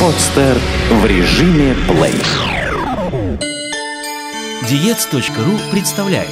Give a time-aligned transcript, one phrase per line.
[0.00, 0.58] Подстер
[0.90, 2.12] в режиме плей.
[4.68, 6.28] Диец.ру представляет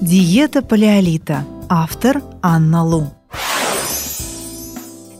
[0.00, 1.44] Диета палеолита.
[1.68, 3.12] Автор Анна Лу.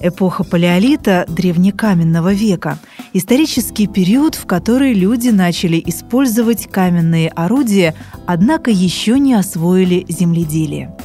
[0.01, 2.79] Эпоха палеолита– древнекаменного века–
[3.13, 7.95] исторический период, в который люди начали использовать каменные орудия,
[8.27, 10.97] однако еще не освоили земледелие.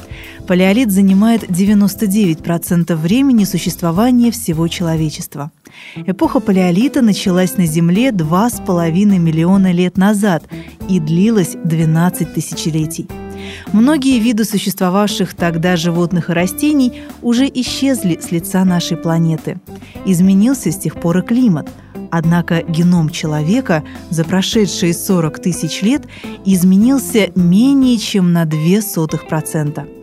[0.48, 5.50] Палеолит занимает 99% времени существования всего человечества.
[5.94, 10.44] Эпоха палеолита началась на Земле 2,5 миллиона лет назад
[10.88, 13.06] и длилась 12 тысячелетий.
[13.74, 19.60] Многие виды существовавших тогда животных и растений уже исчезли с лица нашей планеты.
[20.06, 21.68] Изменился с тех пор и климат.
[22.10, 26.06] Однако геном человека за прошедшие 40 тысяч лет
[26.46, 29.97] изменился менее чем на 0,02%.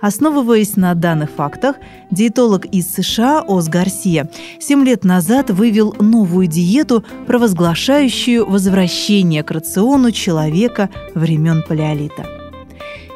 [0.00, 1.76] Основываясь на данных фактах,
[2.10, 10.10] диетолог из США Оз Гарсия 7 лет назад вывел новую диету, провозглашающую возвращение к рациону
[10.10, 12.26] человека времен Палеолита.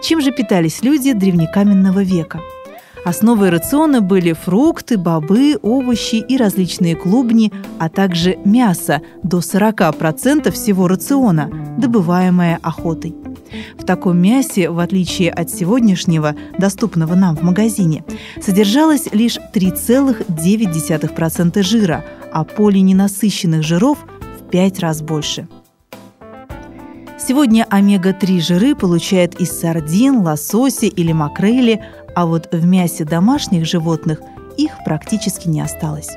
[0.03, 2.41] Чем же питались люди древнекаменного века?
[3.05, 10.89] Основой рациона были фрукты, бобы, овощи и различные клубни, а также мясо до 40% всего
[10.89, 13.15] рациона, добываемое охотой.
[13.79, 18.05] В таком мясе, в отличие от сегодняшнего, доступного нам в магазине,
[18.41, 23.99] содержалось лишь 3,9% жира, а полиненасыщенных жиров
[24.41, 25.47] в 5 раз больше.
[27.27, 31.83] Сегодня омега-3 жиры получают из сардин, лосося или макрели,
[32.15, 34.21] а вот в мясе домашних животных
[34.59, 36.11] их практически не осталось.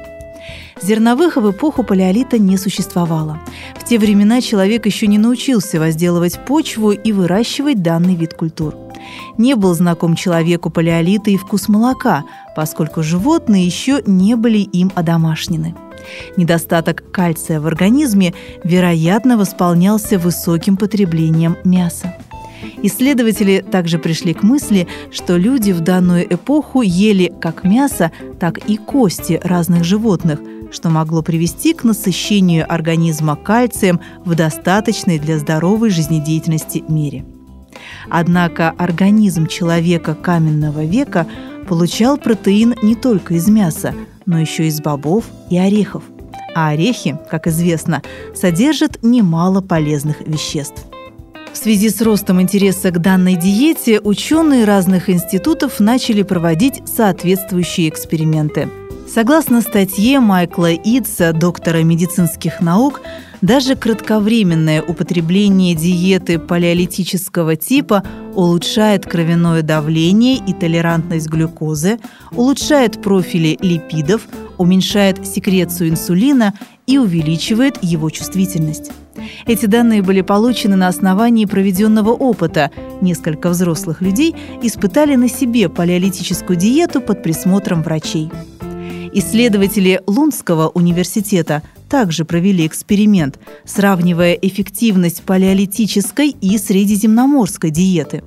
[0.82, 3.40] Зерновых в эпоху палеолита не существовало.
[3.80, 8.76] В те времена человек еще не научился возделывать почву и выращивать данный вид культур.
[9.38, 12.24] Не был знаком человеку палеолита и вкус молока,
[12.56, 15.76] поскольку животные еще не были им одомашнены.
[16.38, 18.34] Недостаток кальция в организме,
[18.64, 22.16] вероятно, восполнялся высоким потреблением мяса.
[22.84, 28.78] Исследователи также пришли к мысли, что люди в данную эпоху ели как мясо, так и
[28.78, 30.40] кости разных животных,
[30.72, 37.26] что могло привести к насыщению организма кальцием в достаточной для здоровой жизнедеятельности мере.
[38.10, 41.28] Однако организм человека каменного века
[41.68, 43.94] получал протеин не только из мяса,
[44.26, 46.04] но еще из бобов и орехов.
[46.56, 48.02] А орехи, как известно,
[48.36, 50.87] содержат немало полезных веществ.
[51.58, 58.70] В связи с ростом интереса к данной диете ученые разных институтов начали проводить соответствующие эксперименты.
[59.12, 63.02] Согласно статье Майкла Итса, доктора медицинских наук,
[63.42, 68.04] даже кратковременное употребление диеты палеолитического типа
[68.36, 71.98] улучшает кровяное давление и толерантность глюкозы,
[72.34, 74.28] улучшает профили липидов,
[74.60, 76.54] уменьшает секрецию инсулина
[76.88, 78.92] и увеличивает его чувствительность.
[79.46, 82.72] Эти данные были получены на основании проведенного опыта.
[83.02, 88.32] Несколько взрослых людей испытали на себе палеолитическую диету под присмотром врачей.
[89.14, 98.24] Исследователи Лунского университета также провели эксперимент, сравнивая эффективность палеолитической и средиземноморской диеты.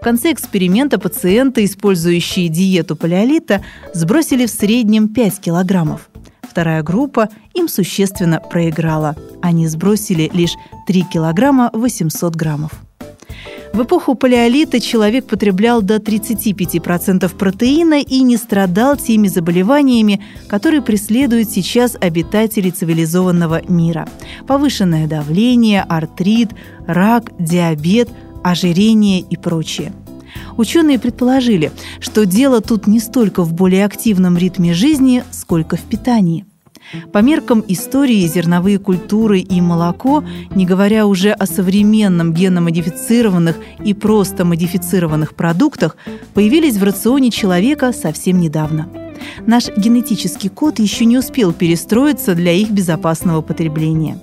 [0.00, 3.62] В конце эксперимента пациенты, использующие диету палеолита,
[3.92, 6.11] сбросили в среднем 5 килограммов.
[6.52, 9.16] Вторая группа им существенно проиграла.
[9.40, 10.52] Они сбросили лишь
[10.86, 12.72] 3 килограмма 800 граммов.
[13.72, 21.48] В эпоху палеолита человек потреблял до 35% протеина и не страдал теми заболеваниями, которые преследуют
[21.48, 24.06] сейчас обитатели цивилизованного мира.
[24.46, 26.50] Повышенное давление, артрит,
[26.86, 28.10] рак, диабет,
[28.44, 29.94] ожирение и прочее.
[30.56, 36.44] Ученые предположили, что дело тут не столько в более активном ритме жизни, сколько в питании–
[37.12, 40.24] по меркам истории зерновые культуры и молоко,
[40.54, 45.96] не говоря уже о современном геномодифицированных и просто модифицированных продуктах,
[46.34, 48.88] появились в рационе человека совсем недавно.
[49.46, 54.18] Наш генетический код еще не успел перестроиться для их безопасного потребления.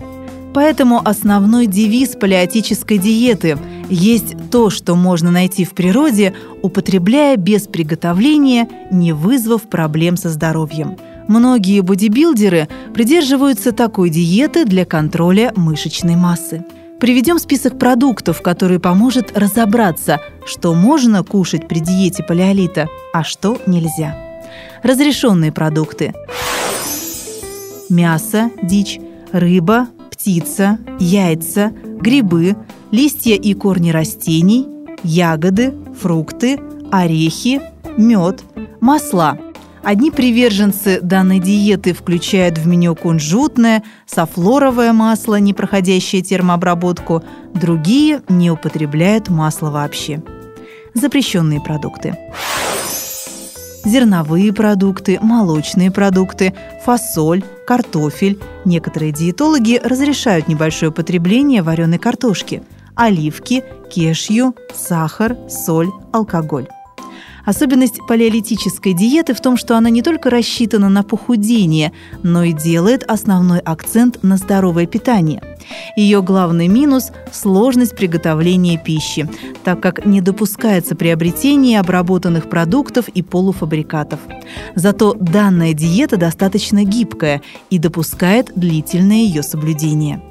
[0.53, 3.57] Поэтому основной девиз палеотической диеты
[3.89, 10.97] есть то, что можно найти в природе, употребляя без приготовления, не вызвав проблем со здоровьем–
[11.29, 16.65] Многие бодибилдеры придерживаются такой диеты для контроля мышечной массы.
[16.99, 24.17] Приведем список продуктов, который поможет разобраться, что можно кушать при диете палеолита, а что нельзя.
[24.81, 26.15] Разрешенные продукты.
[27.89, 28.99] Мясо, дичь,
[29.31, 31.71] рыба, птица, яйца,
[32.01, 32.55] грибы,
[32.91, 34.67] листья и корни растений,
[35.03, 36.59] ягоды, фрукты,
[36.91, 37.61] орехи,
[37.97, 38.43] мед,
[38.81, 39.37] масла–
[39.83, 48.51] Одни приверженцы данной диеты включают в меню кунжутное, софлоровое масло, не проходящее термообработку, другие не
[48.51, 50.21] употребляют масло вообще.
[50.93, 52.17] Запрещенные продукты.
[53.85, 56.53] Зерновые продукты, молочные продукты,
[56.83, 58.37] фасоль, картофель.
[58.65, 62.61] Некоторые диетологи разрешают небольшое потребление вареной картошки,
[62.99, 66.67] оливки, кешью, сахар, соль, алкоголь.
[67.45, 73.03] Особенность палеолитической диеты в том, что она не только рассчитана на похудение, но и делает
[73.09, 75.41] основной акцент на здоровое питание.
[75.95, 79.27] Ее главный минус– сложность приготовления пищи,
[79.63, 84.19] так как не допускается приобретение обработанных продуктов и полуфабрикатов.
[84.75, 90.21] Зато данная диета достаточно гибкая и допускает длительное ее соблюдение.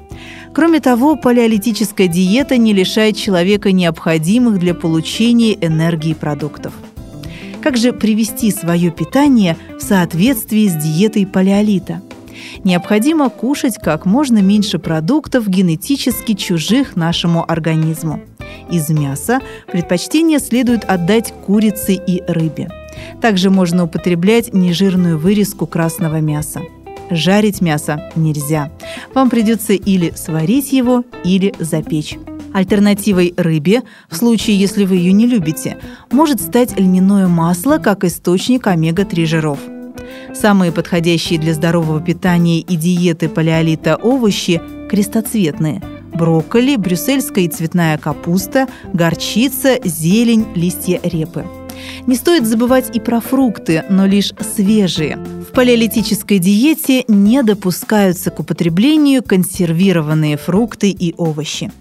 [0.53, 6.73] Кроме того, палеолитическая диета не лишает человека необходимых для получения энергии продуктов–
[7.61, 12.01] как же привести свое питание в соответствии с диетой палеолита?
[12.63, 18.21] Необходимо кушать как можно меньше продуктов генетически чужих нашему организму.
[18.71, 19.39] Из мяса
[19.71, 22.69] предпочтение следует отдать курице и рыбе.
[23.21, 26.61] Также можно употреблять нежирную вырезку красного мяса.
[27.09, 28.71] Жарить мясо нельзя.
[29.13, 32.17] Вам придется или сварить его, или запечь.
[32.53, 35.77] Альтернативой рыбе, в случае, если вы ее не любите,
[36.11, 39.59] может стать льняное масло как источник омега-3 жиров.
[40.33, 45.81] Самые подходящие для здорового питания и диеты палеолита овощи– крестоцветные–
[46.19, 51.45] брокколи, брюссельская и цветная капуста, горчица, зелень, листья репы.
[52.07, 55.17] Не стоит забывать и про фрукты, но лишь свежие.
[55.49, 61.71] В палеолитической диете не допускаются к употреблению консервированные фрукты и овощи.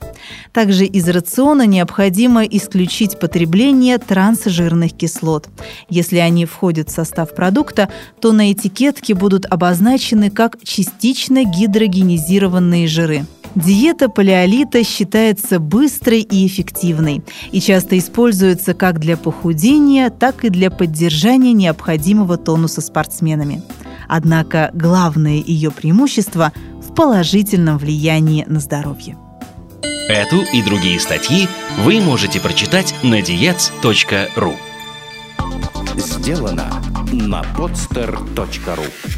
[0.55, 5.51] Также из рациона необходимо исключить потребление трансжирных кислот.
[5.91, 13.27] Если они входят в состав продукта, то на этикетке будут обозначены как частично гидрогенизированные жиры.
[13.59, 20.71] Диета палеолита считается быстрой и эффективной и часто используется как для похудения, так и для
[20.71, 23.63] поддержания необходимого тонуса спортсменами.
[24.07, 29.19] Однако главное ее преимущество в положительном влиянии на здоровье.
[30.09, 31.49] Эту и другие статьи
[31.81, 34.55] вы можете прочитать на diets.ru
[35.97, 39.18] Сделано на podster.ru